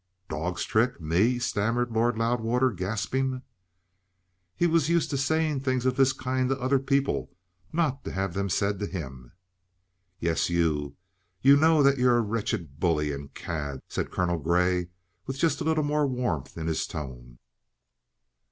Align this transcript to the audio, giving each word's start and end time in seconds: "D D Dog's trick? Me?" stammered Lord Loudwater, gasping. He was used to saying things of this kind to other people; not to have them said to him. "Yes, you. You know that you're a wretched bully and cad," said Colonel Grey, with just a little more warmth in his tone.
"D 0.29 0.33
D 0.33 0.35
Dog's 0.35 0.63
trick? 0.63 0.99
Me?" 0.99 1.37
stammered 1.37 1.91
Lord 1.91 2.17
Loudwater, 2.17 2.71
gasping. 2.71 3.43
He 4.55 4.65
was 4.65 4.89
used 4.89 5.11
to 5.11 5.15
saying 5.19 5.59
things 5.59 5.85
of 5.85 5.95
this 5.95 6.11
kind 6.11 6.49
to 6.49 6.59
other 6.59 6.79
people; 6.79 7.29
not 7.71 8.03
to 8.05 8.11
have 8.11 8.33
them 8.33 8.49
said 8.49 8.79
to 8.79 8.87
him. 8.87 9.33
"Yes, 10.19 10.49
you. 10.49 10.95
You 11.43 11.55
know 11.55 11.83
that 11.83 11.99
you're 11.99 12.17
a 12.17 12.21
wretched 12.21 12.79
bully 12.79 13.11
and 13.11 13.31
cad," 13.35 13.81
said 13.87 14.09
Colonel 14.09 14.39
Grey, 14.39 14.87
with 15.27 15.37
just 15.37 15.61
a 15.61 15.65
little 15.65 15.83
more 15.83 16.07
warmth 16.07 16.57
in 16.57 16.65
his 16.65 16.87
tone. 16.87 17.37